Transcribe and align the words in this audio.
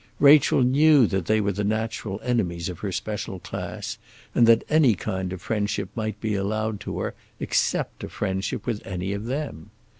Rachel 0.19 0.63
knew 0.63 1.05
that 1.05 1.27
they 1.27 1.39
were 1.39 1.51
the 1.51 1.63
natural 1.63 2.19
enemies 2.23 2.69
of 2.69 2.79
her 2.79 2.91
special 2.91 3.37
class, 3.37 3.99
and 4.33 4.47
that 4.47 4.63
any 4.67 4.95
kind 4.95 5.31
of 5.31 5.43
friendship 5.43 5.89
might 5.95 6.19
be 6.19 6.33
allowed 6.33 6.79
to 6.79 6.97
her, 7.01 7.13
except 7.39 8.03
a 8.03 8.09
friendship 8.09 8.65
with 8.65 8.81
any 8.83 9.13
of 9.13 9.25
them. 9.25 9.69